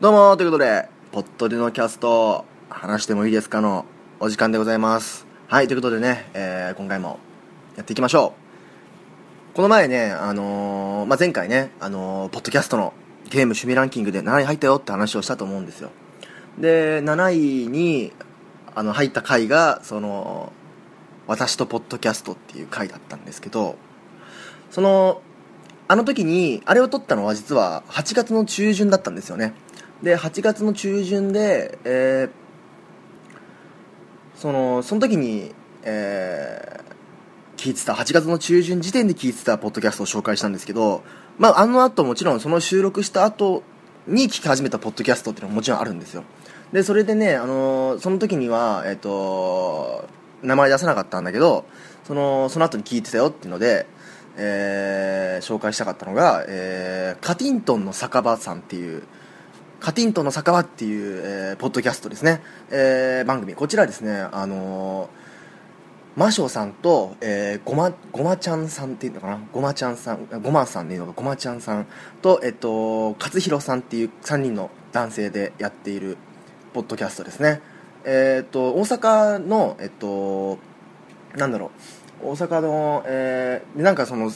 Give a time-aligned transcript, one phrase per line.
[0.00, 3.84] どうもということで、ポットでのキャスト、話してもいいですかの
[4.18, 5.26] お時間でございます。
[5.46, 7.18] はい、ということでね、えー今回も
[7.76, 8.32] やっていきましょ
[9.52, 9.56] う。
[9.56, 15.90] この前ね、あのーまあ、前回ね、あのーポッドキャストのゲーム趣味ランキングで7位入ったよって話をしたと思うんですよ。
[16.58, 18.14] で、7位に、
[18.74, 20.50] あの、入った回が、その、
[21.26, 23.76] 私とポッドキャストっていう回だったんですけど、
[24.70, 25.20] その、
[25.88, 29.52] あの時に、あれを撮ったのは実は8月の中旬だったんですよね。
[30.02, 32.30] で、8月の中旬で、えー
[34.34, 36.80] その、その時に、えー
[37.60, 41.02] 聞いてた、8月の中旬時点で聞いてたポッドキャストを紹介したんですけど、
[41.38, 43.62] まあ、あの後もちろんその収録した後
[44.06, 46.24] に聞き始めたポッドキャストっていうのももちろんあるんですよ。
[46.72, 50.08] で、それでね、あのその時には、えっ、と、
[50.42, 51.66] 名前出さなかったんだけど、
[52.04, 53.86] その、その後に聞いてたよっていうので、
[54.38, 59.02] えー紹介したかったのが、えーカティントンの酒場さんっていう、
[59.80, 63.54] カティントの酒場っていう、えーポッドキャストですね、えー番組。
[63.54, 65.08] こちらですね、あのー
[66.16, 69.40] マショさんと、えー、ごま、ごまちゃんさんっていうのかな？
[69.52, 71.86] ごまちゃんさん、ごまさんでいいのか、ごまちゃんさん
[72.20, 76.18] と、えっと、勝弘さんっていう3人の男性でやっている、
[76.74, 77.62] ポッドキャストですね。
[78.04, 80.58] えーっと、大阪の、えっと、
[81.36, 81.70] なんだろ
[82.22, 84.30] う、大阪の、えーなんかその、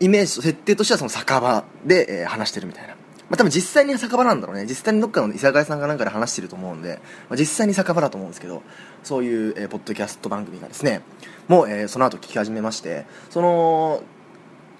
[0.00, 2.97] イメージ、設定としてはその酒場で、えー話してるみたいな。
[3.28, 4.64] まあ、多分実際に酒場なんだろうね。
[4.64, 8.62] 実際にどっかの居酒屋さんかなんかで話してると思うんで、まあ、実際に酒場だと思うんですけど、
[9.02, 11.02] そういう、えーポッドキャスト番組がですね、
[11.46, 14.02] もう、えーその後聞き始めまして、その、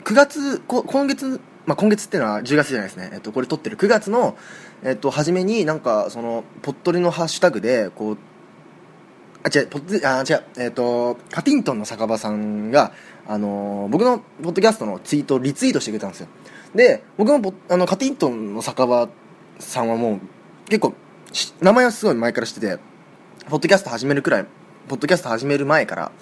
[0.04, 3.10] 9月、今月、まあ、今月っていうのは10月じゃないですね。
[3.12, 4.36] えっと、これ撮ってる9月の、
[4.82, 8.18] えっと、初めになんか、その、ポットリのハッシュタグで、こう、
[9.42, 12.92] あ、違う、ポッあ、違う、えっ、と、カティントンの酒場さんが、
[13.30, 16.28] あの僕のポッドキャストのツイートをリツイートしてくれたんですよ。
[16.74, 19.08] で、僕もあの、カティントンの酒場
[19.58, 20.20] さんはもう、
[20.68, 20.94] 結構、
[21.60, 22.78] 名前はすごい前から知ってて、
[23.48, 24.46] ポッドキャスト始めるくらい、
[24.88, 26.12] ポッドキャスト始める前から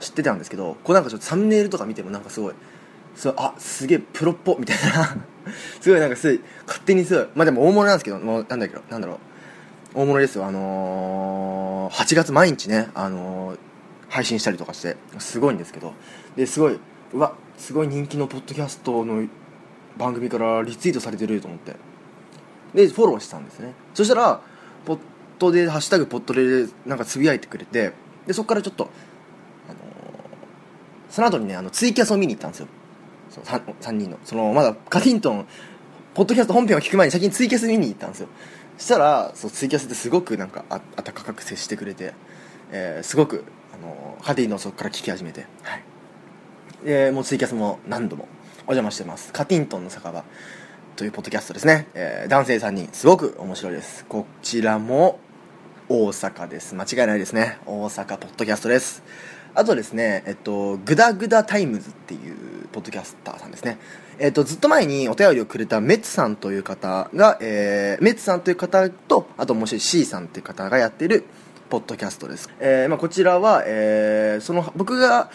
[0.00, 2.54] 知ってたんですけど、こうなんかちょっとサムネイルとか見てもなんかすごい、
[3.14, 5.16] そうあすげえプロっぽみたいな。
[5.80, 9.18] すごいなんかすごい勝手にすごいまあでも大物なんですけどもうなんだけどなんだろう。
[9.94, 10.46] 大物ですよ。
[10.46, 13.58] あのー、8月毎日ね、あのー
[14.12, 15.94] 配信したりとかしてすごいんですけど。
[16.36, 16.78] ですごい
[17.14, 19.26] うわすごい人気のポッドキャストの
[19.98, 21.76] 番組からリツイートされてると思って。
[22.74, 23.74] でフォローしたんですね。
[23.94, 24.40] そしたら
[24.84, 24.98] ポッ
[25.38, 27.92] トで「ハッシュタグポットで」なんかつぶやいてくれて
[28.26, 28.88] でそこからちょっと、
[29.68, 29.82] あのー
[31.10, 32.68] その後にねあのツイキャスを見に行ったんですよ。
[33.28, 34.18] その 3, 三人の。
[34.24, 35.46] そのまだカティントン
[36.14, 38.28] ポッドキャスト本編を聞く前に先にツイキャス見に行ったんですよ。
[38.78, 42.14] そしたらそうツイキャスってすごくなんかあ温かく接してくれて、
[42.70, 45.82] えーすごく、あのカティンのそこから聞き始めて、はい、
[46.86, 48.26] でもうツイキャスも何度も
[48.66, 49.32] お邪魔してます。
[49.32, 50.24] カティントンの酒場
[50.96, 54.04] というポッドキャストですね、えー男性3人すごく面白いです。
[54.08, 55.18] こちらも
[55.88, 56.74] 大阪です。
[56.74, 57.58] 間違いないですね。
[57.66, 59.02] 大阪ポッドキャストです。
[59.54, 63.78] あとですねえっとグダグダタイムズっていうポッドキャスターさんですね。
[64.18, 71.24] えっとずっと前にお便りをくれたメッツさんという方が、えーメッツさんという方とあともう一人 C さんという方がやっている
[71.68, 75.30] ポッドキャストです、えーまあ、こちらは、えーその僕が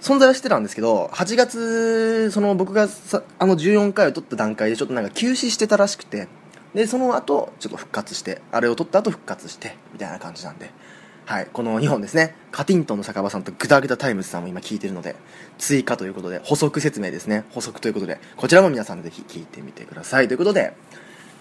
[0.00, 6.28] 存在はしてたんですけど8月その僕がさあの14回を取った段階でちょっとなんか休止してたらしくて
[6.74, 10.70] でその後ちょっと復活してあれを取った後復活してみたいな感じなんで
[11.24, 12.34] はいこの2本ですね。
[12.52, 15.14] カティントンの酒場さんとグダグダタイムズさんも今聞いてるので
[15.58, 17.44] 追加ということで補足説明ですね。
[17.50, 20.28] 補足ということでこちらも皆さんぜひ聞いてみてください。
[20.28, 20.72] ということで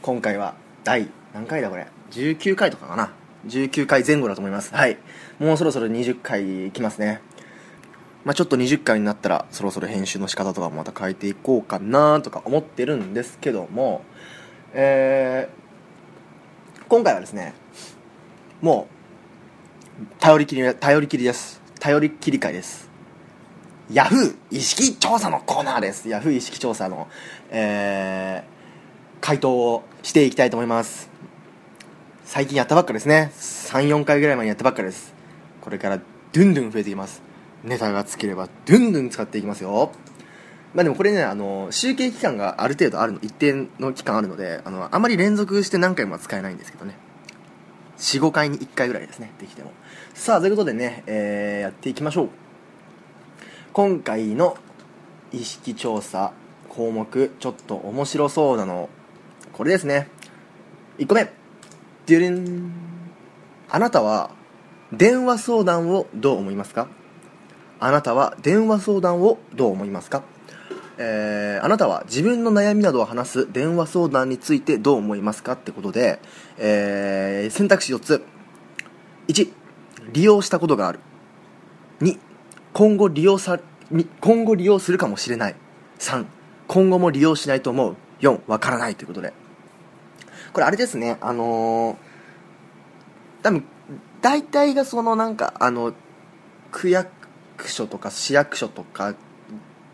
[0.02, 3.14] 今回は第何回だこれ？19回とかかな
[3.46, 4.76] ？19回前後だと思います。
[4.76, 4.98] はい。
[5.40, 7.22] もうそろそろ20回いきますね。
[8.28, 14.02] まあ、ちょっと20回になったらそろそろ編集の仕方とかもまた変えていこうかなとか思ってるんですけども、
[14.74, 15.68] えー
[16.90, 17.54] 今回はですね
[18.62, 18.88] も
[20.02, 21.62] う頼りきり頼りきりです。
[21.80, 22.90] 頼りきり会です。
[23.90, 26.10] ヤフー意識調査のコーナーです。
[26.10, 27.08] ヤフー意識調査の、
[27.50, 31.10] えー回答をしていきたいと思います。
[32.26, 33.32] 最近やったばっかですね。
[33.36, 35.14] 34回ぐらい前にやったばっかです。
[35.62, 37.27] これからドゥンドゥン増えていきます。
[37.64, 39.92] ネタがつければドゥンドゥン使っていきますよ。
[40.74, 46.96] まあでもこれねあの集計期間がある程度あるの一定の期間あるのであのあまり連続して何回もは使えないんですけどね。
[47.98, 49.72] 45回に1回ぐらいですねできても。
[50.14, 52.30] さあということでね、えーやっていきましょう。
[53.74, 54.58] 今回の
[55.32, 56.32] 意識調査
[56.70, 58.90] 項目ちょっと面白そうなの。
[59.54, 60.10] これですね。
[61.00, 61.32] 1個目。
[62.06, 62.72] デュリン。
[63.70, 64.30] あなたは
[64.94, 66.88] 電話相談をどう思いますか？
[67.80, 70.24] あなたは電話相談をどう思いますか？
[71.00, 76.20] えー、あなたは自分の悩みなどを話す電話相談についてどう思いますかってことで、
[76.58, 78.24] えー、選択肢4つ。
[79.28, 79.52] 1、
[80.14, 81.00] 利用したことがある。
[82.02, 82.18] 2、
[82.74, 83.60] 今後利用さ、
[84.22, 85.56] 今後利用するかもしれない。
[86.00, 86.26] 3、
[86.68, 87.96] 今後も利用しないと思う。
[88.22, 89.34] 4、わからないということで。
[90.54, 93.64] これあれですね、あのー、多分、
[94.22, 95.94] 大体がそのなんか、あの、
[96.72, 97.10] 区役
[97.66, 99.16] 所とか市役所とか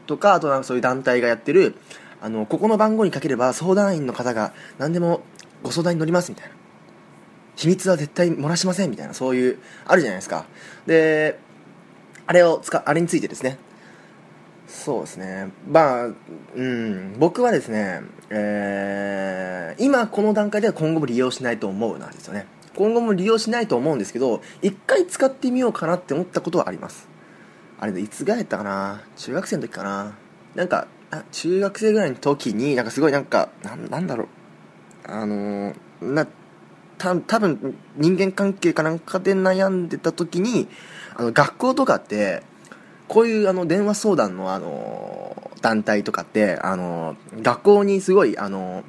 [0.05, 1.75] とかあとはそういう団体がやってる
[2.21, 5.21] あのここの番号にかければ相談員の方が何でも
[5.61, 6.55] ご相談に乗りますみたいな。
[7.55, 10.45] 秘密は絶対漏らしませんみたいなそういうあるじゃないですか。
[10.87, 11.39] で
[12.25, 13.57] あれを使あれについてですね。
[14.67, 15.51] そうですね。
[15.69, 16.05] まあ
[16.55, 17.19] うん。
[17.19, 22.47] 僕はですねえー、今この段階では今後も利用しないと思うなんですよね。
[22.75, 27.12] 今後も利用しないと思うんですけど一回使ってみようかなって思ったことはあります。
[27.83, 29.01] あれいつぐらいやったかな？
[29.17, 30.15] 中学生の時かな？
[30.55, 30.87] なんか
[31.33, 34.27] 中学生ぐらいの時になんかすごいなんかなんだろう。
[35.05, 36.25] あの、な
[36.97, 40.69] た多分人間関係かなんかで悩んでた時に
[41.17, 42.43] あの学校とかって
[43.09, 48.85] こういうあの電話相談のあの団体とかってあの学校にすごいあの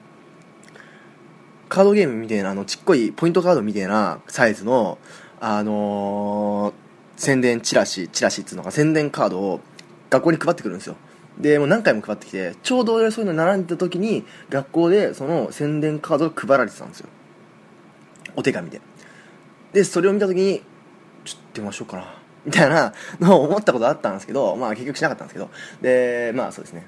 [1.69, 4.99] カードゲームみたいなあのちっこいポイントカードみたいなサイズの
[5.41, 6.83] あのー
[7.16, 9.61] 宣伝チラシチラシっつうのが宣伝カードを
[10.11, 10.96] 学校に配ってくるんですよ。
[11.38, 17.08] でもう何回も配ってきてちょうどそういうの並んでた時に学校でその宣伝カードが配られてたんですよ。
[18.37, 18.81] お手紙で。
[19.72, 20.62] でそれを見た時に
[21.25, 22.14] ちょっと電話しようかな。
[22.44, 25.50] みたいなのを思ったことあったんですけどまあ結局しなかったんですけど。
[25.81, 26.87] でまあそうですね。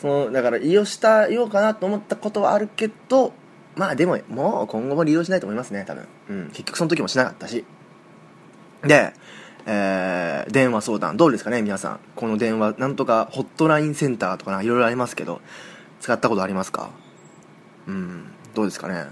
[0.00, 3.32] そのだから利用したようかなと思ったことはあるけど
[3.76, 6.08] まあでももう今後も利用しないと思いますね多分。
[6.30, 6.48] うん。
[6.48, 7.64] 結局その時もしなかったし。
[8.84, 9.12] で、
[9.66, 12.00] えー、電話相談、どうですかね、皆さん。
[12.16, 15.40] この電話、なんとかホットラインセンターとかいろいろありますけど、
[16.00, 16.90] 使ったことありますか？
[17.86, 19.06] うん、どうですかね。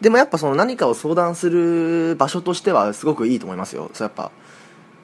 [0.00, 3.90] でもやっぱその何かを相談する場所としてはすごくいいと思いますよ。
[3.94, 4.30] そうやっぱ、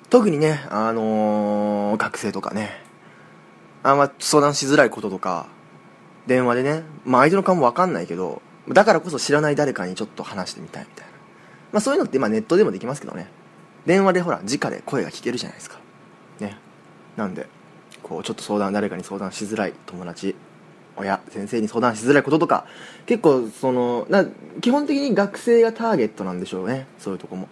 [0.08, 2.80] 特にね、あのー、学生とかね、
[3.82, 5.48] あんま相談しづらいこととか、
[6.28, 11.12] 電話でね、まあ相手の顔もわかんないけど、だからこそ知らない誰かにちょっと話してみたいみたいな。
[11.72, 13.26] まあそういうのってまあネットでもできますけどね。
[13.86, 15.78] 電話でほら直で声が聞けるじゃないですか。
[16.40, 16.56] ね。
[17.16, 17.46] なんで
[18.02, 20.34] こうちょっと相談誰かに相談しづらい友達
[20.96, 22.66] 親先生に相談しづらいこととか
[23.06, 24.24] 結構そのな
[24.60, 26.86] 基本的に学生がターゲットなんでしょうね。
[26.98, 27.48] そういうとこも。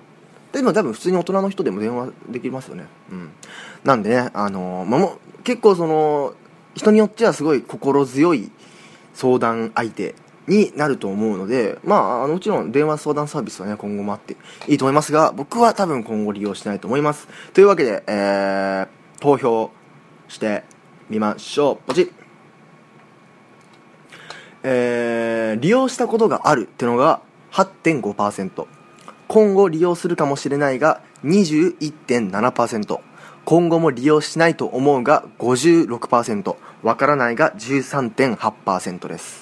[0.53, 2.85] でも多分普通に大人の人でも電話できますよね。
[3.11, 3.31] うん。
[3.85, 6.35] なんでねあのまも結構その
[6.75, 8.51] 人によってはすごい心強い
[9.15, 10.15] 相談相手
[10.47, 14.37] になると思うので、まあ、もちろん電話相談サービスはね、今後もあって
[14.69, 17.29] いいと思いますが、僕は多分今後利用しないと思います。
[17.53, 18.89] というわけで、えー、
[19.21, 19.71] 投票
[20.29, 20.65] して
[21.09, 21.77] みましょう。
[21.87, 22.13] ポチッ
[24.65, 27.21] えー、利用したことがあるってのが
[27.53, 28.67] 8.5%。
[29.29, 33.01] 今後利用するかもしれないが21.7%。
[33.45, 36.57] 今後も利用しないと思うが56%。
[36.83, 39.42] わからないが13.8%です。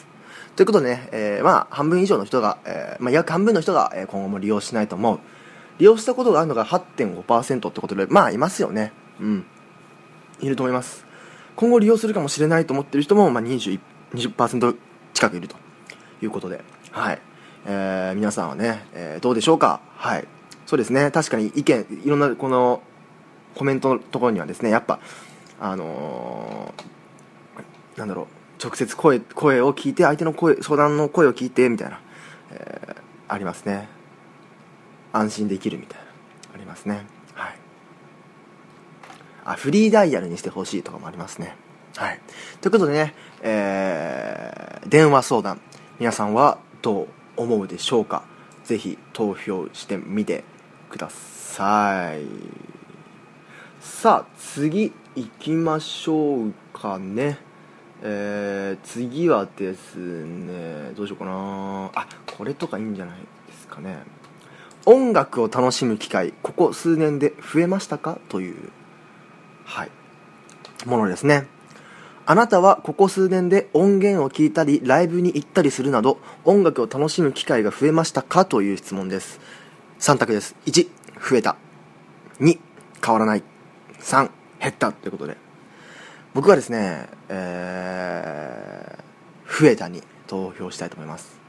[0.60, 5.18] ということでね、えー、まあ、半分以上の人が、えー、まあ、約半分の人が、え今後も利用しないと思う。
[5.78, 8.92] 利用したことがあるのが8.5%ってことで、まあ、いますよね。
[9.20, 9.46] うん。
[10.38, 11.06] いると思います。
[11.56, 13.80] 今後利用するかもしれないと思ってる人も、まあ20、
[14.12, 14.76] 20%
[15.14, 15.56] 近くいると
[16.20, 17.22] いうことで、はい。
[17.64, 19.80] えー、皆さんはね、えー、どうでしょうか？
[19.96, 20.28] はい。
[20.66, 22.82] そうですね、確かに意見、いろんなこの
[23.54, 25.00] コメントのところにはですね、やっぱ、
[25.58, 32.00] あのー、なんだろう、直接声声を聞いて相手の声相談の声を聞いてみたいな、
[32.52, 33.88] えー、ありますね。
[35.12, 36.04] 安心できるみたいな。
[36.54, 37.06] ありますね。
[37.34, 37.54] はい。
[39.44, 41.56] あフリーダイヤルにしてほしいとかもありますね。
[41.96, 42.20] はい。
[42.60, 45.60] ということでね、えー、電話相談。
[45.98, 48.22] 皆さんはどう思うでしょうか？
[48.64, 50.44] ぜひ投票してみて
[50.90, 52.24] ください。
[53.80, 57.38] さあ次行きましょうかね。
[58.02, 61.90] えー、次はですねどうしようかな。
[61.94, 63.98] あこれとかいいんじゃないですかね。
[64.86, 68.18] 音楽を楽しむ機会ここ数年で増えましたか？
[68.28, 68.70] という
[69.64, 69.90] はい。
[70.86, 71.46] ものですね。
[72.24, 78.44] あなたはここ数年で音源を聴いたりライブに行ったりするなど音楽を楽しむ機会が増えましたか？
[78.46, 79.40] という質問です。
[79.98, 80.56] 3択です。
[80.64, 80.88] 1
[81.30, 81.56] 増えた。
[82.40, 82.58] 2
[83.04, 83.42] 変わらない。
[84.00, 84.92] 3減った。
[84.92, 85.49] ということで。
[86.32, 91.40] 僕はですね、えー、増えたに投票したいと思います。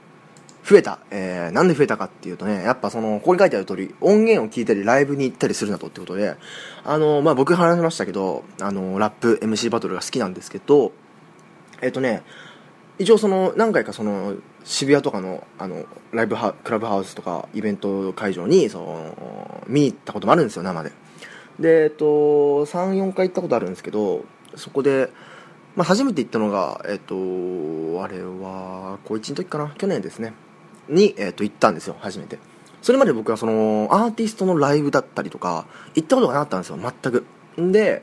[0.64, 1.00] 増えた？
[1.12, 6.36] えー、なんで増えたかっていうとね、やっぱその、ここに書いてある通り、音源を聞いたり、ライブに行ったりするなどってことで、
[6.84, 10.92] あの、まあ、僕話しましたけど、あの、ラップ、MC バトルが好きなんですけど、
[11.82, 12.24] えっ、とね、
[13.00, 20.92] 一応その、何回かその、渋谷とかの、あの、ライブハ、クラブハウスとか、イベント会場に、その、見に行ったこともあるんですよ、生で。
[21.60, 22.06] で、えっと、
[22.66, 25.10] 3、4回行ったことあるんですけど、そこで、
[25.76, 27.16] まあ、初めて行ったのが、えっと、
[28.04, 30.34] あれは、高1の時かな、去年ですね。
[30.90, 32.38] に、えー、と行ったんですよ初めて。
[32.82, 37.26] それまで僕はそのアーティストのライブだったりとか行ったことがなかったんですよ全く。
[37.62, 38.02] んで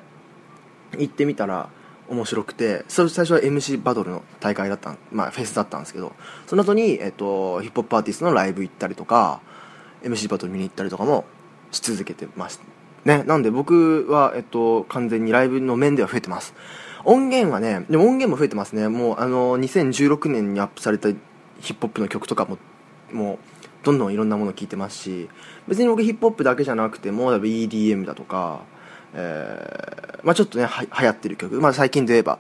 [0.97, 1.69] 行ってみたら
[2.09, 6.13] 面白くてそれ最初は MC バトルの大会だったまあフェスだったんですけど
[6.47, 9.41] その後に、えーと、ヒップホップアーティストのライブ行ったりとか
[10.03, 11.25] MC バトル見に行ったりとかも
[11.71, 12.59] し続けてまし
[13.05, 16.55] ねなんで僕は、えっと、完全にライブの面では増えてます。
[17.05, 18.89] 音源はねでも音源も増えてますね。
[18.89, 21.09] もうあの2016年にアップされた
[21.61, 22.59] ヒップホップの曲とかも
[23.13, 23.39] もう
[23.83, 25.29] どんどんいろんなもの聴いてますし
[25.67, 28.61] 別に僕ヒップホップだけじゃなくても EDM だとか、
[29.15, 32.39] えーまあ、ちょっとねは流行ってる曲、まあ、最近で言えば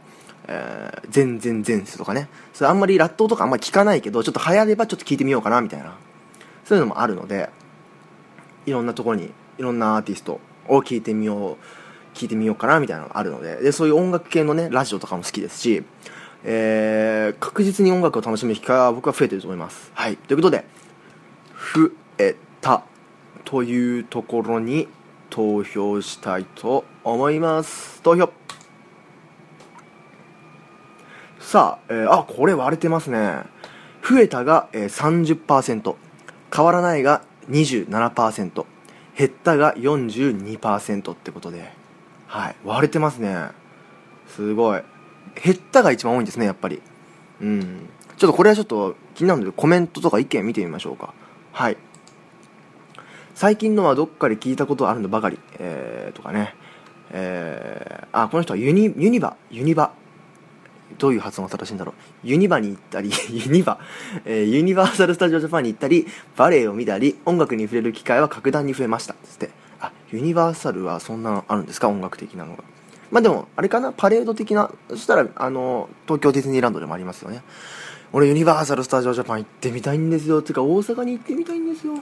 [0.48, 2.28] えー、全然前世とかね。
[2.54, 5.94] それあんまりラットとかあんまり聞かないけどちょっと流行ればちょっと聞いてみようかなみたいな。
[6.64, 7.50] そういうのもあるので
[8.66, 11.56] いろんなところにいろんなアーティストを聞いてみよう
[12.14, 15.84] 聞いてみようかなみたいなのがあるのででそういう音楽系のねラジオとかも好きですし
[16.44, 19.90] えー、確実に音楽を楽しむ機会は僕は増えてると思います。
[19.94, 20.16] はい。
[20.16, 20.64] ということで、
[21.75, 22.84] 増えた
[23.44, 24.88] というところに
[25.30, 28.00] 投票したいと思います。
[28.02, 28.30] 投票
[31.40, 33.42] さあ、えー、あ、これ割れてますね。
[34.08, 35.94] 増えたが、えー、30%、
[36.54, 38.64] 変わらないが27%、
[39.18, 41.72] 減ったが42%ってことで、
[42.28, 43.48] はい、割れてますね。
[44.28, 44.82] すごい。
[45.42, 46.80] 減ったが一番多いんですねやっぱり。
[47.40, 47.88] うん。
[48.16, 51.12] ちょっとこれはちょっと気になるのでコメントとか意見見てみましょうか。
[51.50, 51.76] はい。
[53.34, 55.40] 最近のはどっかで聞いたことあるのばかり。
[55.58, 56.54] えー、とかね。
[57.10, 59.90] えー、あこの人はユニユニバユニバ。
[60.99, 61.92] どういう発音が正しいんだろ
[62.25, 63.78] うユニバに行ったり ユニバ、
[64.25, 72.64] えー、ユニバーサル・スタジオ・ジャパンに行ったりバレエを見たり音楽に触れる機会は格段に増えましたつってあユニバーサルはそんなのあるんですか音楽的なのが
[73.11, 77.42] まあでも、あれかな、パレード的な、そしたら、あの、東京ディズニーランドでもありますよね。
[78.12, 80.42] 俺、ユニバーサル・スタジオ・ジャパン行ってみたいんですよ。
[80.42, 81.95] てか、大阪に行ってみたいんですよ。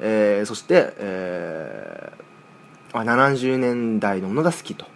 [0.00, 4.86] えー、そして、えー、70年代のものが好きと。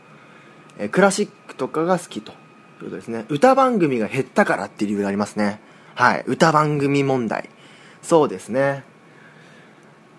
[0.78, 2.32] えー、クラシックとかが好きと。
[2.84, 3.26] いうことですね。
[3.28, 5.60] 歌番組が減ったからっていう理由がありますね。
[5.94, 6.24] はい。
[6.26, 7.48] 歌番組問題。
[8.02, 8.84] そうですね。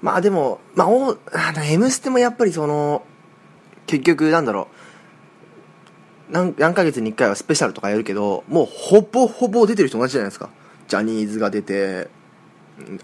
[0.02, 3.04] まあでも、まあ、お、あの、M ステもやっぱりその、
[3.86, 4.76] 結局、なんだろう、
[6.32, 10.50] 何何ヶ月に1回はスペシャルとかやるけどもうほぼほぼ出てる人同じじゃないですか
[10.88, 12.10] ジャニーズが出て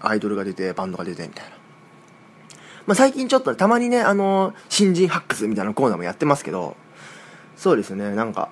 [0.00, 1.50] アイドルが出てバンドが出てみたいな、
[2.86, 6.76] まあ、最近ちょっとたまにねあの新人発掘みたいなコーナーもやってますけど
[7.56, 8.50] そうですねなんか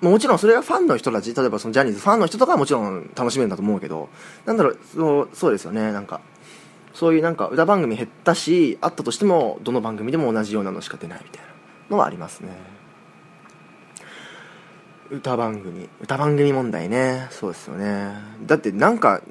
[0.00, 4.08] もちろんそれがファンの人たち例えばそのジャニーズファンの人とかはもちろん楽しめるんだと思うけど
[4.46, 5.92] なんだろうそうそうですよね。
[5.92, 6.20] なんか
[6.94, 11.48] そういうなんか歌番組減ったしあったとしてもどの番組でも同じようなのしか出ないみたいな
[11.90, 12.48] のはありますね。
[15.10, 15.88] 歌番組。
[16.00, 17.26] 歌番組問題ね。
[17.30, 18.12] そうですよね。
[18.46, 19.22] だってなんか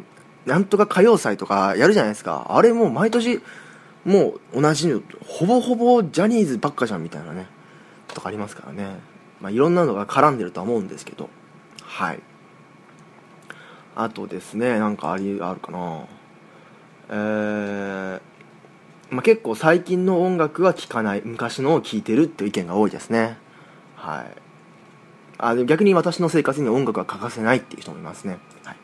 [0.46, 2.48] なんとか歌謡祭とかやるじゃないですか。
[2.50, 3.42] あれもう毎年
[4.06, 7.48] もう同じのほぼほぼジャニーズばっかじゃんみたいなね
[8.14, 9.00] とかありますからね。
[9.42, 11.30] まあいろんなのが絡んでるとは思うんですけど。
[11.84, 12.20] はい。
[13.96, 16.06] あとですねなんかありあるかな。
[17.10, 18.22] えー
[19.10, 21.22] まあ、結構最近の音楽は聴かない。
[21.26, 23.38] 昔のを聴いてるっていう意見が多いですね。
[23.96, 24.50] はい。
[25.42, 28.78] あで逆に私の生活に音楽は欠かせないっていう人もいますね、はい、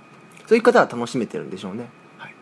[0.48, 2.36] そういう方は楽しめてるんでしょうね、はい、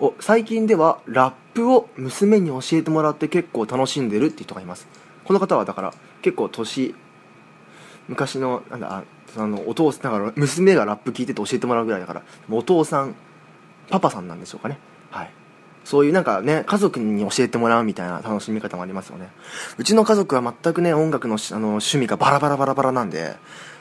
[0.00, 4.88] お最近ではラップを娘に教えてもらって結構楽しんでるっていう人がいます。
[5.28, 5.92] この方はだから
[6.22, 6.94] 結構年
[8.08, 9.04] 昔のなんだ
[9.36, 13.14] あのお父さんだから娘がラップ聞いてて教えてもらうぐらいだからお父さん
[13.90, 14.78] パパさんなんでしょうかね
[15.10, 15.30] はい
[15.84, 19.30] そういうなんかね、家族に教えてもらうみたいな楽しみ方もありますよね。
[19.78, 23.36] うちの家族は全くね、音楽のあの趣味がバラバラバラバラなんで、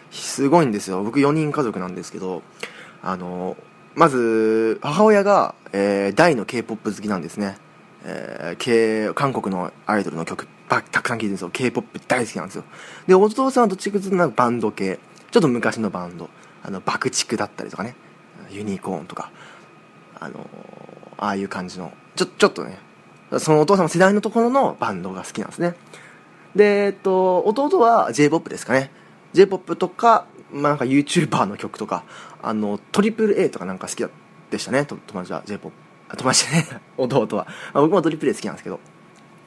[0.10, 1.04] すごいんですよ。
[1.04, 2.44] 僕4人家族なんですけど、
[3.04, 3.58] あの、
[3.94, 7.58] まず、母親が、えー、大の K-POP 好きなんですね。
[8.06, 11.50] えー、韓国のアイドルの曲ばたくさん聴いてるんですよ。
[11.50, 12.64] K-POP 大好きなんですよ。
[13.08, 15.00] で、お父さんはどっちかというとバンド系。
[15.32, 16.30] ちょっと昔のバンド。
[16.64, 17.96] あの、爆竹だったりとかね。
[18.50, 19.32] ユニコーンとか。
[20.20, 20.50] あの
[21.18, 22.80] ああいう感じのちょちょっとね
[23.40, 25.76] そのお父さんの世代のところのバンドが好きなんですね
[26.56, 28.92] で、えっと、弟は j p o p ですかね
[29.34, 32.04] j p o p とか,、まあ、なんか YouTuber の曲とか
[32.42, 34.06] あのトリプル a とかなんか好き
[34.50, 36.66] でしたね友達は j p o p 友達ね
[36.98, 38.80] 弟は、まあ、僕もトリプル A 好きなんですけど、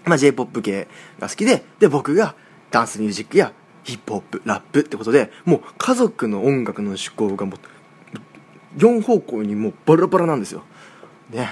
[0.05, 0.89] まあ、j p o p 系
[1.19, 2.35] が好きでで僕が
[2.71, 3.53] ダンスミュージックや
[3.85, 10.63] ヒップホップラップってことでもう家族の音楽の趣向がもう4方向にもうバラバラなんですよ。
[11.31, 11.49] ね。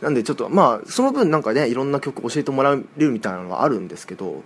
[0.00, 4.44] なんでちょっとまあその分なんかねいろんな曲教えてもらえるみたいなのはあるんですけど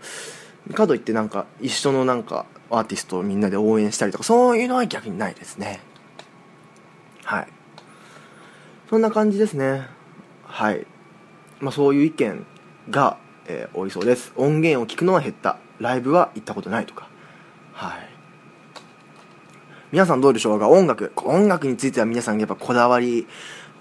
[0.74, 5.80] かといってなんか一緒のなんかアーティストをみんなで応援したりとかそういうのは逆にないですね。
[7.24, 7.48] はい。
[8.88, 9.86] そんな感じですね。
[10.44, 10.86] はい。
[11.60, 12.46] まあそういう意見
[12.90, 13.18] が、
[13.52, 14.32] えー、多いそうです。
[14.36, 15.58] 音源を聞くのは減った。
[15.78, 17.08] ライブは行ったことないとか。
[17.72, 18.08] はい。
[19.90, 20.70] 皆さんどうでしょうか？
[20.70, 21.12] 音楽。
[21.16, 23.26] 音楽については皆さんやっぱこだわり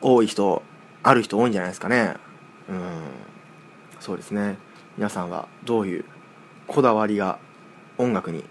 [0.01, 0.61] 多い人
[1.03, 2.15] ある人多いんじゃないですかね。
[2.69, 2.77] うん。
[4.01, 4.57] そうですね。
[4.97, 6.05] 皆さんはどういう
[6.67, 7.39] こだわりが
[7.97, 8.43] 音楽に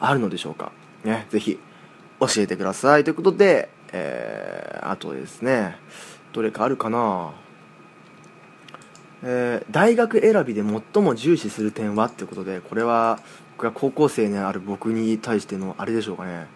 [0.00, 0.72] あるのでしょうか？
[1.04, 1.26] ね。
[1.30, 1.60] ぜひ
[2.18, 3.04] 教えてください。
[3.04, 5.76] ということで、えー、あとですね。
[6.32, 7.34] どれかあるかな？
[9.22, 13.20] えー、大学選びで最も重視する点はってことでこれは
[13.56, 16.46] これは高校生にある僕に対してのあれでしょうかね。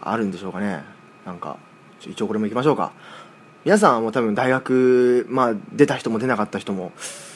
[0.00, 0.82] あるんでしょうかね。
[1.26, 1.58] なんか
[2.00, 2.92] 一応これもいきましょうか。
[3.64, 6.92] 皆さんはも多分大学、まあ、出た人も出なかった人も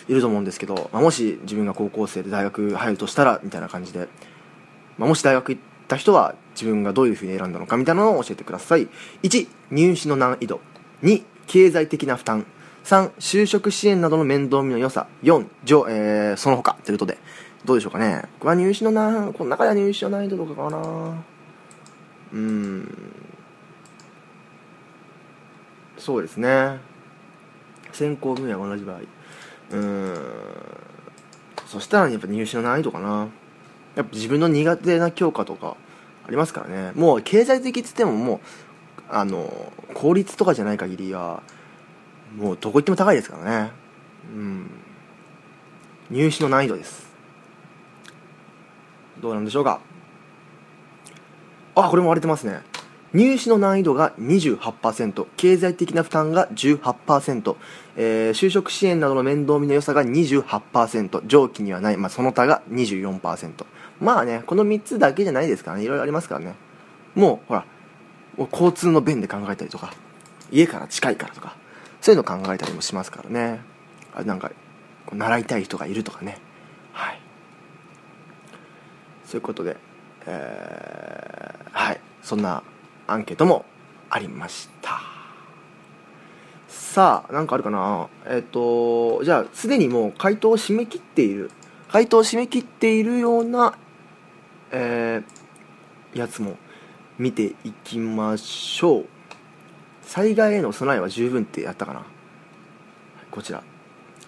[0.08, 4.08] いると思うんですけど、まあ、もし自分が高校生で大学入るとしたらみたいな感じで、
[4.98, 8.88] まあ、もし大学行った人は自分がどういうふうに選んだのかみたいなのを教えてください。
[9.22, 10.60] 1入試の難易度。
[11.02, 12.46] 2経済的な負担。
[12.88, 15.08] 3就職支援などの面倒見の良さ。
[15.22, 16.72] 4上、えー、その他。
[16.84, 17.18] ということで。
[17.66, 18.22] どうでしょうかね。
[18.40, 21.24] これは入試のなこの中では入試の難易度とかかな。
[22.32, 22.88] うん。
[25.98, 26.78] そうですね。
[27.92, 29.00] 専攻分野が同じ場合。
[29.72, 30.16] うん。
[31.66, 33.28] そしたらやっぱ入試の難易度かな。
[33.96, 35.76] やっぱ自分の苦手な教科とか
[36.26, 36.92] ありますからね。
[36.94, 38.40] もう経済的っつってももう
[39.10, 41.42] あの公立とかじゃない限りは
[42.36, 43.72] もうどこ行っても高いですからね。
[44.34, 44.70] うん。
[46.10, 47.08] 入試の難易度です。
[49.20, 49.80] どうなんでしょうか。
[51.74, 52.62] あこれも割れてますね。
[53.14, 57.56] 入試の難易度が28%経済的な負担が18%、
[57.96, 63.64] えー、就職支援などの面倒見の良さが28%上記にはない、まあ、その他が24%
[64.00, 65.84] まあねこの3つだけじゃないですからね。
[65.84, 66.54] いろいろありますからね。
[67.14, 67.64] もうほら
[68.52, 69.92] 交通の便で考えたりとか
[70.52, 71.56] 家から近いからとか。
[72.00, 73.60] そういうの考えたりもしますからね。
[74.14, 74.50] あなんか
[75.12, 76.38] 習いたい人がいるとかね。
[76.92, 77.20] はい。
[79.24, 79.76] そういうことで、
[80.26, 82.00] えー、はい。
[82.22, 82.62] そんな
[83.06, 83.64] アンケートも
[84.10, 85.00] ありました。
[86.68, 88.08] さあ何かあるかな？
[88.26, 91.50] えっ、とじゃあすでにもう回答を締め切っている
[91.90, 93.76] 回答を締め切っているような
[94.70, 96.56] えー、やつも
[97.18, 99.06] 見ていきましょう。
[100.08, 102.06] 災害への備えは十分ってやったかな。
[103.30, 103.62] こちら。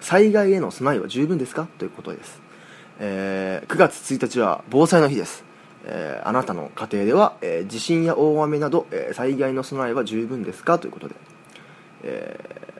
[0.02, 1.66] 災害への備えは十分ですか？
[1.78, 2.40] ということです、
[2.98, 5.42] えー、9月1日は防災の日です。
[5.86, 10.78] えー、あなたの家庭では、えー、地震や大雨など、えー、災害の備えは十分ですか？
[10.78, 11.14] ということで、
[12.02, 12.74] え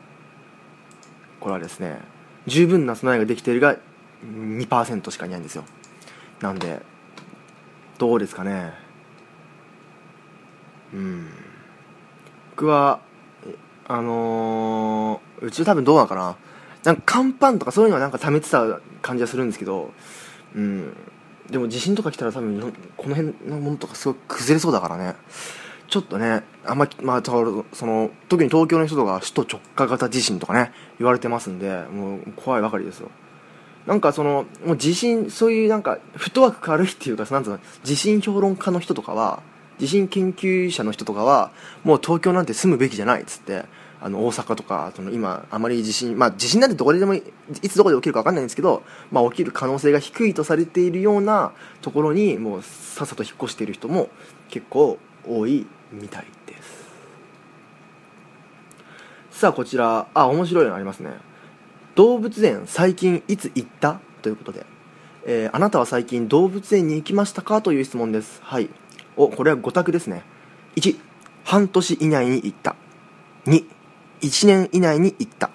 [1.40, 2.00] これはですね
[2.46, 3.76] 十分な備えができているが
[4.22, 5.64] 2%しかいないんですよ。
[6.40, 6.82] なんで
[7.96, 8.74] どうですかね。
[10.92, 11.28] うん。
[12.60, 13.00] 僕は
[13.88, 16.36] あのー、うち多分どうなのかな。
[16.84, 19.90] なんか乾パンとかそういうのはなんか溜めてた感じはするんですけど
[20.54, 20.92] うん。
[21.50, 22.60] でも地震とか来たら多分
[22.98, 25.14] この辺のものとかすごい崩れそうだからね。
[25.88, 27.32] ちょっとねあんままあそ
[27.86, 33.10] の特に東京の人とか首都直下型地震とかね言われてますんでもう怖いばかりですよ。
[33.86, 39.42] なんかそのもう地震そういうなんかフットワーク軽いっていうかなんつうの地震評論家の人とかは
[39.80, 41.50] 地震研究者の人とかは
[41.82, 43.64] もう東京なんて住むべきじゃないっつって
[44.02, 47.22] あの大阪とかその今あまり地震まあ地震なんてどこででもい
[47.68, 54.08] つどこで起きるか分かんないんですけど、まあ、起きる可能性が低いとされているようなところにもうさっさと引っ越している人も
[54.48, 56.80] 結構多いみたいです。
[59.32, 60.06] さあこちら。
[60.12, 61.10] あ面白いのありますね。
[61.94, 64.00] 動物園最近いつ行った？
[64.22, 64.66] ということで、
[65.26, 67.60] えー、あなたは最近動物園に行きましたか？
[67.62, 68.40] という質問です。
[68.42, 68.70] はい。
[69.16, 70.22] おこれは5択ですね。
[70.76, 70.98] 1
[71.44, 72.76] 半年以内に行った。
[73.46, 73.64] 2
[74.20, 75.50] 1年以内に行った。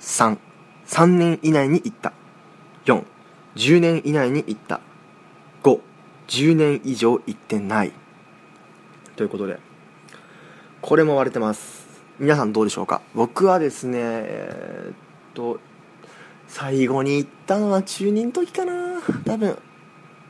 [0.00, 0.38] 3、
[0.86, 2.12] 3年以内に行った。
[2.84, 3.02] 4、
[3.56, 4.80] 10年以内に行った。
[5.62, 5.80] 5、
[6.28, 7.92] 10年以上行ってない。
[9.16, 9.58] ということで
[10.82, 11.84] これも割れてます。
[12.18, 13.00] 皆さんどうでしょうか？
[13.14, 14.94] 僕はですねえー、っ
[15.34, 15.58] と
[16.46, 19.00] 最後に行ったのは中2の時かな。
[19.24, 19.58] 多分。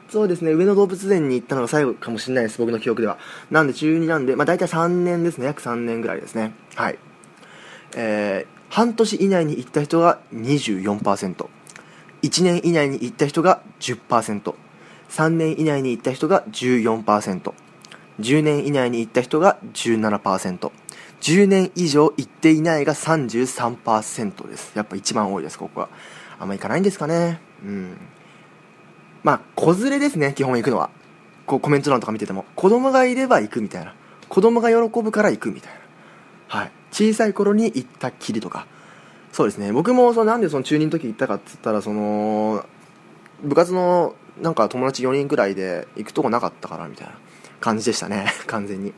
[0.09, 3.19] そうですね上野動物園に行ったのが最後かもしれないです僕の記憶では。
[3.51, 6.55] なんで中2なんでまあ大体3年ですね約3年ぐらいですね。
[6.75, 6.99] はい。
[7.97, 11.47] えー半年以内に行った人が 24%1
[12.43, 24.73] 年以内に行った人が 10%3 年以内に行った人が 14%10 年以内に行った人が 17%10 年以上行っていないが33%です。
[24.75, 25.89] やっぱ一番多いですここは。
[26.41, 27.41] あんま行かないんですかね。
[27.65, 27.97] うん。
[29.25, 30.91] まあ子連れですね基本行くのは。
[31.47, 32.45] こうコメント欄とか見てても。
[32.55, 33.95] 子供がいれば行くみたいな。
[34.29, 35.81] 子供が喜ぶから行くみたいな。
[36.61, 36.71] はい。
[36.93, 38.67] 小さい頃に行ったきりとか。
[39.33, 39.73] そうですね。
[39.73, 42.65] 僕もそのなんでその中2の時行ったかっつったらその
[43.43, 47.15] 部活のなんか友達4人くらいで行くとこなかったからみたいな
[47.61, 48.27] 感じでしたね。
[48.47, 48.93] 完全に。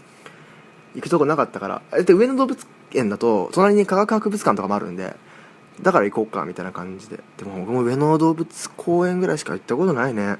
[0.95, 2.03] 行くとこなかったから。
[2.03, 5.17] で上野動物園だと隣に科学博物館とかもあるんで
[5.83, 7.21] だから行こうかみたいな感じで。
[7.37, 10.39] でも僕も上野動物公園ぐらいしか行ったことないね。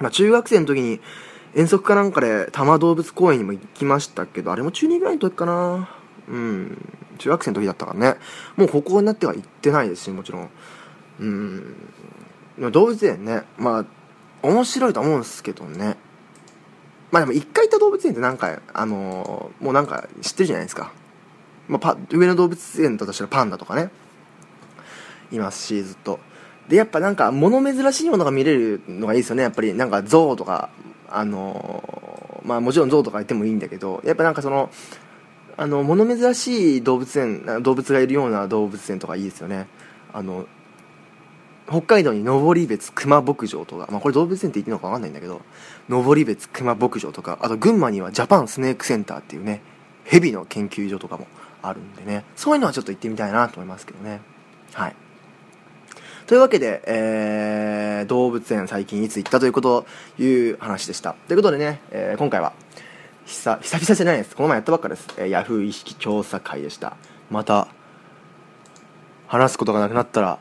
[0.00, 1.00] まあ中学生の時に
[1.54, 5.88] 遠足かなんかで多摩動物公園にも行きましたけどあれも中2ぐらいの時かな。
[6.28, 6.78] うん。
[7.18, 8.16] 中学生の時だったからね。
[8.56, 10.50] もう高校になっては行ってないですしもちろん。
[11.20, 11.24] う
[12.68, 12.72] ん。
[12.72, 13.42] 動物園ね。
[13.58, 13.84] まあ
[14.42, 15.96] 面白いと思うんですけどね。
[17.10, 20.92] まあでも一回行った動物園ってなんかあのー、もうなんか知ってるじゃないですか、
[21.68, 23.90] まあ、パ上野動物園だとしたらパンダとかね。
[25.32, 26.20] いますしずっと。
[26.68, 29.42] でやっぱなんか物珍しいものが見れるのがいいですよね。
[29.42, 30.70] やっぱりなんか象とか
[31.08, 34.70] あのー、まあもちろん象とかいてもいいんだけどやっぱなんかその
[35.56, 39.66] あの物珍しい動物園動物がいるような動物園とかいいですよね。
[40.12, 40.46] あの
[41.68, 45.40] 北海道に登別熊牧場とか、まあ、これ動物園って言っていいのか分かんないんだけど
[45.88, 49.62] 登別熊牧場とかあと群馬にはジャパンスネークセンターっていうね
[50.04, 51.26] ヘビの研究所とかも
[51.62, 52.24] あるんでね。
[52.34, 54.20] そういうのはちょっと行ってみたいなと思いますけどね。
[54.72, 54.96] はい。
[56.26, 59.86] というわけで、えー、動物園最近いつ行ったということ
[60.18, 61.14] いう話でした。
[61.26, 62.52] ということでね、えー、今回は
[63.26, 64.36] 久久々じゃないです。
[64.36, 66.96] この前やったばっかです、えー、ヤフー意識調査会でした。
[67.30, 67.68] また
[69.26, 70.38] 話すことがなくなったら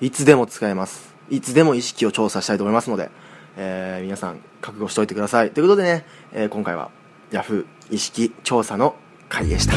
[0.00, 1.14] いつでも使えます。
[1.30, 3.10] いつでも意識を調査したいと思いますので、
[3.56, 5.50] えー、皆さん覚悟しておいてください。
[5.50, 6.90] ということでね、えー、今回は
[7.30, 8.96] ヤフー意識調査の
[9.28, 9.74] 会でした。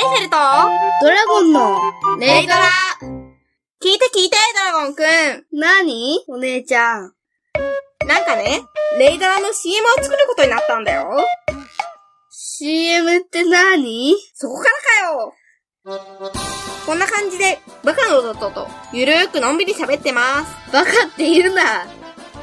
[0.00, 0.36] イフェルと
[1.02, 1.78] ドラゴンの
[2.18, 2.60] レイドラ
[3.82, 4.36] 聞いて聞いて、
[4.72, 5.58] ドラゴンくん。
[5.58, 7.12] なにお姉ちゃん。
[8.06, 8.62] なんかね、
[8.98, 11.06] レイドラの CM を作ることになったんだよ。
[12.30, 14.14] CM って何？
[14.34, 14.70] そこから
[15.06, 15.34] かよ
[16.86, 20.72] こんな感じで、バカの弟と、ゆるーくのんびり喋ってます。
[20.72, 21.86] バカって言うな。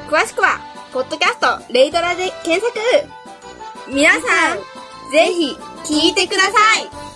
[0.08, 0.58] 詳しくは、
[0.92, 2.78] ポッドキャスト、レイドラで検索
[3.88, 4.18] 皆さ
[4.54, 4.58] ん、
[5.12, 7.07] ぜひ、聞いてください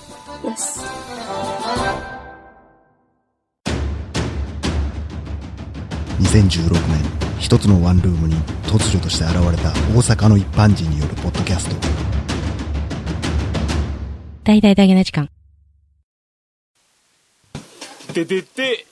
[0.44, 0.80] よし。
[6.20, 8.34] 2016年一つのワンルームに
[8.66, 11.76] 突如として現れた大阪の一般人によるポッドキャスト
[14.44, 15.28] 大々大げな時間。
[18.12, 18.86] ててて、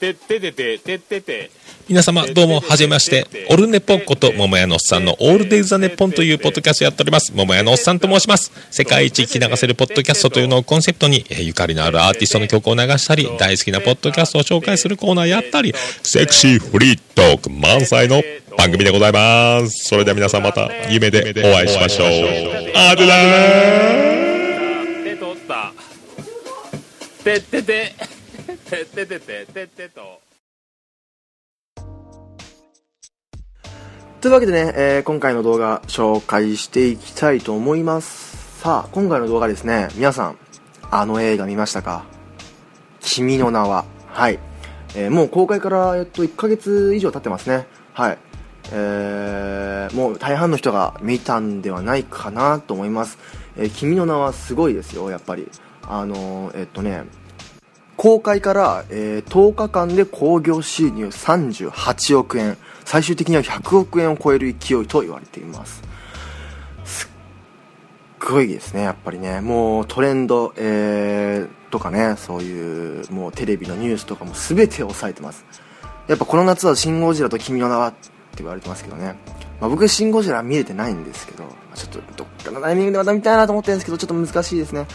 [0.00, 1.57] てててて、ててて。
[1.88, 7.32] 皆様どうもはじめましてオルネポンこと桃屋のおっさんのオールデイズ・ザ・ネッポンというポッドキャストやっております。
[7.34, 8.52] 桃屋のおっさんと申します。
[8.70, 15.72] 世界一聞き流せるポッドキャストというのをコンセプトにえーゆかりのあるアーティストの曲を流したり大好きなポッドキャストを紹介するコーナーやったり
[16.02, 18.22] セクシーフリートーク満載の
[18.58, 19.88] 番組でございます。
[19.88, 22.08] それでは皆さんまた夢でお会いしましょう。
[22.76, 25.72] あでだー手取った。
[27.24, 27.94] ててて、
[28.68, 30.27] てててて、ててと。
[34.20, 38.60] というわけでね、えー今回の動画紹介していきたいと思います。
[38.60, 39.88] さあ今回の動画ですね。
[39.94, 40.38] 皆さん
[40.90, 42.04] あの映画見ましたか？
[43.00, 43.84] 君の名は。
[44.08, 44.40] はい、
[44.96, 47.68] えーもう公開から、えっと、1ヶ月以上経ってますね。
[47.92, 48.18] はい。
[48.72, 53.18] えーもう大半の人が見たんではないかなと思います、
[53.56, 55.48] えー君の名はすごいですよやっぱり。
[55.82, 57.04] あのーえっとね
[57.98, 62.56] 公開から、えー10日間で興行収入38億円。
[62.84, 65.82] 最終的には100億円を超える勢いと言われています。
[66.84, 67.08] すっ
[68.20, 69.40] ごいですねやっぱりね。
[69.40, 75.44] もうトレンド、えーとかねそういうもうテレビのニュースとかも全て抑えてます。
[76.06, 77.98] やっぱこの夏は「シン・ゴジラと君の名は」って
[78.38, 79.16] 言われてますけどね、
[79.60, 84.86] まあ、僕「シン・ゴジラ」見れてないんですけどちょっとどっかのタイミングでまた見たいなと思ってるんですけどちょっと難しいですね。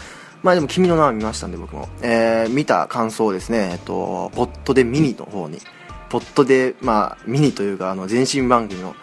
[0.44, 5.58] まあでも君の名は見ましたんで僕も、えー見た感想をですねえっとポットでミニの方に。
[6.10, 8.94] ポットでまあミニというかあの前身番組の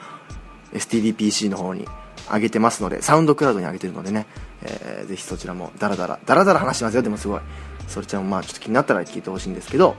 [0.74, 1.86] STDPC の方に
[2.32, 4.28] 上げてますのでサウンドクラウドに上げてるのでね、
[4.62, 7.02] えーぜひそちらもダラダラダラダラ話しますよ。
[7.02, 7.42] でもすごい。
[7.88, 9.96] それちゃんもまあちょっと気になったら聞いてほしいんですけど、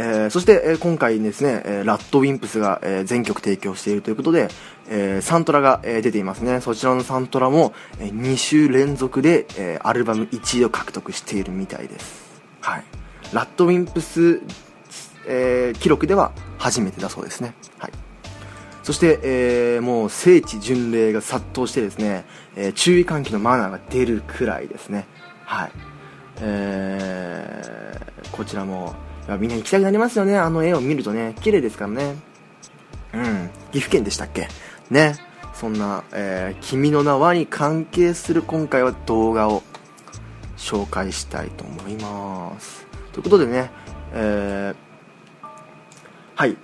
[0.00, 4.48] えーそして、えー今回ですね、えーラッドウィンプスが、えー全曲提供しているということで、
[4.88, 6.60] えーサントラが、えー出ていますね。
[6.60, 12.40] そちらのサントラも、え2週連続で、えーアルバム1位を獲得しているみたいです。
[12.60, 12.84] はい。
[13.32, 14.40] ラッドウィンプス、
[15.26, 17.54] えー記録では初めてだそうですね。
[17.78, 17.92] はい。
[18.84, 25.06] そして、えーもう聖地巡礼が殺到してですね、えー注意喚起のマナーが出るくらいですね。
[25.44, 25.70] はい。
[26.40, 27.98] えー
[28.30, 28.94] こちらも、
[29.28, 31.34] いやみんな行きたくなりますよね、あの絵を見るとね。
[31.42, 32.16] 綺麗ですからね。
[33.12, 33.50] うん。
[33.72, 34.48] 岐阜県でしたっけ？
[34.90, 35.16] ね。
[35.52, 39.62] そんな、えー君の名はに関係する今回は動画を
[40.56, 42.86] 紹介したいと思います。
[43.12, 43.70] ということでね、
[44.14, 44.76] えー
[46.34, 46.56] はい。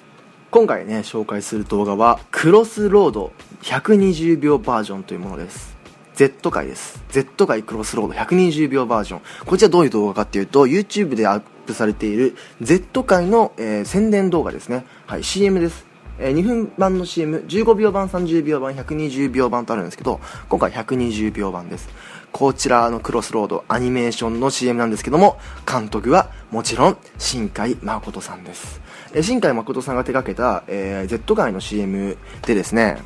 [0.51, 5.77] 今回ね、紹介する動画は、クロスロード120秒バージョンというものです。
[6.15, 7.03] Z 回です。
[7.11, 9.21] Z 回クロスロード120秒バージョン。
[9.45, 11.27] こちらどういう動画かっていうと、YouTube で
[11.65, 14.85] プされている Z 回の、えー宣伝動画ですね。
[15.07, 15.87] はい、CM です。
[16.19, 21.89] えー2分版の CM、15秒版、30秒版、120秒版とあるんですけど、今回120秒版です。
[22.33, 25.39] こちらのクロスロードアニメーションの CM なんですけども、
[25.71, 28.81] 監督はもちろん新海誠さんです。
[29.13, 32.99] えー新海誠さんが手掛けた、えー Z 界の CM でですね、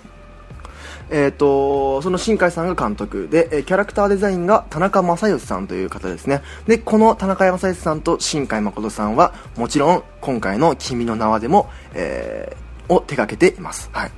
[1.10, 6.42] えー、とその新海さんが監督で、えキャラクターデザインが田中正義さんという方ですね。
[6.66, 14.10] でこの田中正義さんと新海誠さんはもちろん今回の「君の名は」でも、えーを手掛けています、はい、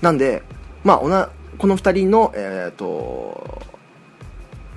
[0.00, 0.42] なんで、
[0.84, 3.62] まあ、おなこの2人の、えー、と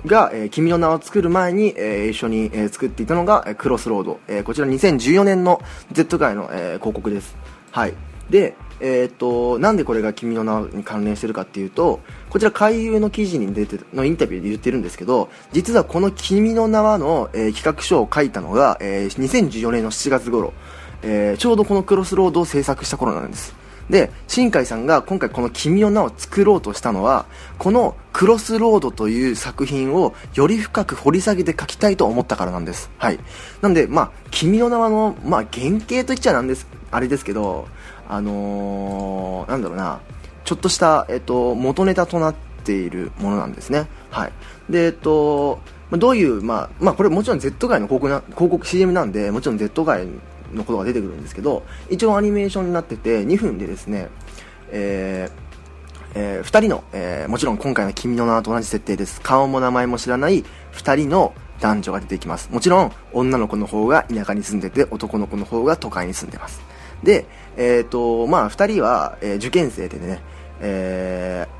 [0.06, 5.62] が、えー君の名を作る前に、えー一緒に、えー作っていたのが、えクロスロード、えーこちら2014年の
[5.92, 7.36] Z 界の、えー広告です。
[7.70, 7.94] はい。
[8.30, 20.52] でえー、となんでこれが君の名に関連してるかっていうとこちら回遊の記事に出てのインタビューで言ってるんですけど実はこの君の名はの、えー企画書を書いたのが、えー2014年の7月頃、
[21.02, 23.54] えーちょうどこのクロスロードを制作した頃なんです。
[23.88, 27.26] で新海さんが今回この「君の名」を作ろうとしたのは
[27.58, 32.90] この「クロスロード」という作品をより深く掘り下げて書きたいと思ったからなんです。
[32.96, 33.18] はい。
[33.60, 37.66] なんでまあ「君の名はの」まあ、原型といっちゃなんですあれですけど
[38.08, 40.00] あのーなんだろうな。
[40.44, 43.88] ちょっとした、えっと、元ネタとなっているものなんですね。
[44.10, 44.32] はい。
[44.68, 45.60] でえっと
[45.92, 50.06] どういう、まあ、まあこれもちろん Z 界の広告な広告 CM なんでもちろん Z 界
[50.52, 54.08] のことが出てくるんですけど一応アニメーションになってて2分でですね
[54.70, 55.44] えー
[56.16, 59.20] え2人の、えーもちろん今回の「君の名」と同じ設定です。
[59.20, 62.48] 顔も名前も知らない2人の男女が出てきます。
[62.52, 66.60] もちろん女の子の方が田舎に住んでて男の子の方が都会に住んでます。
[67.02, 70.20] でえっ、とまあ2人は、えー受験生でね、
[70.60, 71.54] えー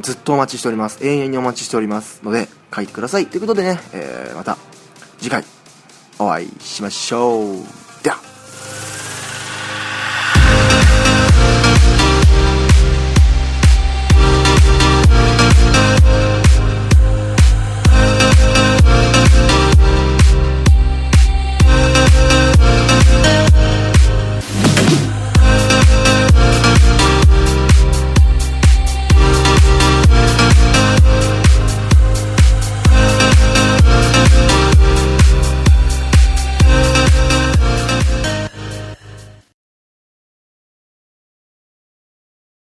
[0.00, 1.06] ずっとお待ちしております。
[1.06, 3.26] 永遠にお待ちしておりますので、書いてください。
[3.28, 4.58] ということでね、えーまた
[5.18, 5.44] 次回
[6.18, 7.85] お会いしましょう。